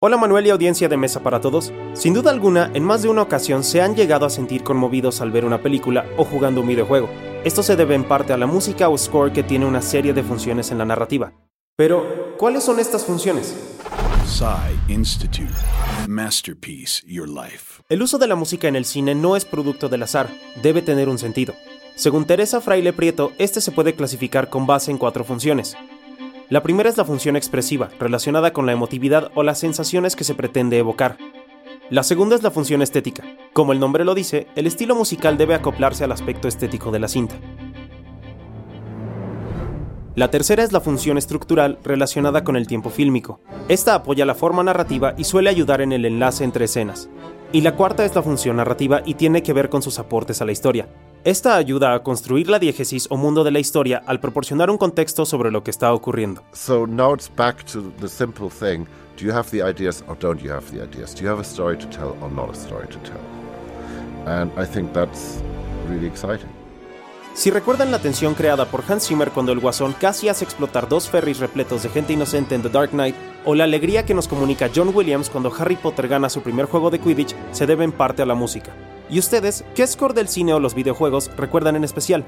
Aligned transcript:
Hola 0.00 0.16
Manuel 0.16 0.46
y 0.46 0.50
audiencia 0.50 0.88
de 0.88 0.96
Mesa 0.96 1.24
para 1.24 1.40
Todos. 1.40 1.72
Sin 1.94 2.14
duda 2.14 2.30
alguna, 2.30 2.70
en 2.72 2.84
más 2.84 3.02
de 3.02 3.08
una 3.08 3.22
ocasión 3.22 3.64
se 3.64 3.82
han 3.82 3.96
llegado 3.96 4.26
a 4.26 4.30
sentir 4.30 4.62
conmovidos 4.62 5.20
al 5.20 5.32
ver 5.32 5.44
una 5.44 5.60
película 5.60 6.06
o 6.16 6.24
jugando 6.24 6.60
un 6.60 6.68
videojuego. 6.68 7.10
Esto 7.42 7.64
se 7.64 7.74
debe 7.74 7.96
en 7.96 8.04
parte 8.04 8.32
a 8.32 8.36
la 8.36 8.46
música 8.46 8.88
o 8.90 8.96
score 8.96 9.32
que 9.32 9.42
tiene 9.42 9.66
una 9.66 9.82
serie 9.82 10.12
de 10.12 10.22
funciones 10.22 10.70
en 10.70 10.78
la 10.78 10.84
narrativa. 10.84 11.32
Pero, 11.74 12.36
¿cuáles 12.38 12.62
son 12.62 12.78
estas 12.78 13.04
funciones? 13.04 13.76
Institute. 14.86 15.52
Masterpiece 16.06 17.02
Your 17.04 17.28
Life. 17.28 17.82
El 17.88 18.00
uso 18.00 18.18
de 18.18 18.28
la 18.28 18.36
música 18.36 18.68
en 18.68 18.76
el 18.76 18.84
cine 18.84 19.16
no 19.16 19.34
es 19.34 19.44
producto 19.44 19.88
del 19.88 20.04
azar, 20.04 20.28
debe 20.62 20.80
tener 20.80 21.08
un 21.08 21.18
sentido. 21.18 21.54
Según 21.96 22.24
Teresa 22.24 22.60
Fraile 22.60 22.92
Prieto, 22.92 23.32
este 23.38 23.60
se 23.60 23.72
puede 23.72 23.96
clasificar 23.96 24.48
con 24.48 24.64
base 24.64 24.92
en 24.92 24.98
cuatro 24.98 25.24
funciones. 25.24 25.76
La 26.50 26.62
primera 26.62 26.88
es 26.88 26.96
la 26.96 27.04
función 27.04 27.36
expresiva, 27.36 27.90
relacionada 27.98 28.54
con 28.54 28.64
la 28.64 28.72
emotividad 28.72 29.30
o 29.34 29.42
las 29.42 29.58
sensaciones 29.58 30.16
que 30.16 30.24
se 30.24 30.34
pretende 30.34 30.78
evocar. 30.78 31.18
La 31.90 32.02
segunda 32.02 32.36
es 32.36 32.42
la 32.42 32.50
función 32.50 32.80
estética. 32.80 33.22
Como 33.52 33.74
el 33.74 33.80
nombre 33.80 34.02
lo 34.02 34.14
dice, 34.14 34.46
el 34.56 34.66
estilo 34.66 34.94
musical 34.94 35.36
debe 35.36 35.54
acoplarse 35.54 36.04
al 36.04 36.12
aspecto 36.12 36.48
estético 36.48 36.90
de 36.90 37.00
la 37.00 37.08
cinta. 37.08 37.34
La 40.14 40.30
tercera 40.30 40.64
es 40.64 40.72
la 40.72 40.80
función 40.80 41.18
estructural 41.18 41.78
relacionada 41.84 42.44
con 42.44 42.56
el 42.56 42.66
tiempo 42.66 42.88
fílmico. 42.88 43.40
Esta 43.68 43.94
apoya 43.94 44.24
la 44.24 44.34
forma 44.34 44.62
narrativa 44.62 45.12
y 45.18 45.24
suele 45.24 45.50
ayudar 45.50 45.82
en 45.82 45.92
el 45.92 46.06
enlace 46.06 46.44
entre 46.44 46.64
escenas. 46.64 47.10
Y 47.52 47.60
la 47.60 47.76
cuarta 47.76 48.06
es 48.06 48.14
la 48.14 48.22
función 48.22 48.56
narrativa 48.56 49.02
y 49.04 49.14
tiene 49.14 49.42
que 49.42 49.52
ver 49.52 49.68
con 49.68 49.82
sus 49.82 49.98
aportes 49.98 50.40
a 50.40 50.46
la 50.46 50.52
historia. 50.52 50.88
Esta 51.24 51.56
ayuda 51.56 51.94
a 51.94 52.02
construir 52.04 52.48
la 52.48 52.60
diégesis 52.60 53.08
o 53.10 53.16
mundo 53.16 53.42
de 53.42 53.50
la 53.50 53.58
historia 53.58 54.00
al 54.06 54.20
proporcionar 54.20 54.70
un 54.70 54.78
contexto 54.78 55.26
sobre 55.26 55.50
lo 55.50 55.64
que 55.64 55.72
está 55.72 55.92
ocurriendo. 55.92 56.42
So 56.52 56.86
now 56.86 57.12
it's 57.12 57.28
back 57.34 57.64
to 57.72 57.92
the 58.00 58.08
simple 58.08 58.48
thing. 58.48 58.86
Do 59.18 59.24
you 59.24 59.32
have 59.32 59.50
the 59.50 59.68
ideas 59.68 60.04
or 60.06 60.16
don't 60.16 60.40
you 60.40 60.52
have 60.52 60.64
the 60.70 60.80
ideas? 60.80 61.14
Do 61.14 61.24
you 61.24 61.28
have 61.28 61.40
a 61.40 61.44
story 61.44 61.76
to 61.78 61.86
tell 61.88 62.14
or 62.22 62.30
not 62.30 62.50
a 62.50 62.54
story 62.54 62.86
to 62.86 62.98
tell? 63.00 63.20
And 64.26 64.52
I 64.56 64.64
think 64.64 64.92
that's 64.92 65.42
really 65.88 66.06
exciting. 66.06 66.48
Si 67.34 67.50
recuerdan 67.50 67.90
la 67.90 67.98
tensión 67.98 68.34
creada 68.34 68.66
por 68.66 68.84
Hans 68.88 69.08
Zimmer 69.08 69.30
cuando 69.30 69.52
el 69.52 69.58
Guasón 69.58 69.94
casi 70.00 70.28
hace 70.28 70.44
explotar 70.44 70.88
dos 70.88 71.08
ferries 71.08 71.40
repletos 71.40 71.82
de 71.82 71.88
gente 71.88 72.12
inocente 72.12 72.54
en 72.54 72.62
The 72.62 72.68
Dark 72.68 72.90
Knight, 72.90 73.16
o 73.44 73.56
la 73.56 73.64
alegría 73.64 74.04
que 74.04 74.14
nos 74.14 74.28
comunica 74.28 74.70
John 74.74 74.92
Williams 74.94 75.30
cuando 75.30 75.52
Harry 75.56 75.76
Potter 75.76 76.06
gana 76.06 76.28
su 76.28 76.42
primer 76.42 76.66
juego 76.66 76.90
de 76.90 77.00
Quidditch, 77.00 77.34
se 77.50 77.66
debe 77.66 77.84
en 77.84 77.92
parte 77.92 78.22
a 78.22 78.26
la 78.26 78.34
música. 78.34 78.72
¿Y 79.10 79.18
ustedes 79.18 79.64
qué 79.74 79.86
score 79.86 80.14
del 80.14 80.28
cine 80.28 80.52
o 80.52 80.60
los 80.60 80.74
videojuegos 80.74 81.30
recuerdan 81.36 81.76
en 81.76 81.84
especial? 81.84 82.24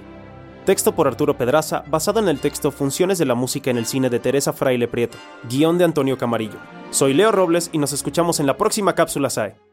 Texto 0.65 0.95
por 0.95 1.07
Arturo 1.07 1.37
Pedraza, 1.37 1.85
basado 1.89 2.21
en 2.21 2.29
el 2.29 2.41
texto 2.41 2.71
Funciones 2.71 3.19
de 3.19 3.27
la 3.27 3.35
música 3.35 3.71
en 3.71 3.77
el 3.77 3.87
cine 3.87 4.09
de 4.09 4.19
Teresa 4.19 4.53
Fraile 4.53 4.89
Prieto, 4.89 5.19
guion 5.49 5.79
de 5.79 5.85
Antonio 5.85 6.17
Camarillo. 6.17 6.59
Soy 6.91 7.15
Leo 7.15 7.33
Robles 7.33 7.71
y 7.73 7.79
nos 7.79 7.93
escuchamos 7.93 8.41
en 8.41 8.47
la 8.47 8.57
próxima 8.57 8.95
cápsula 8.95 9.31
SAE. 9.31 9.70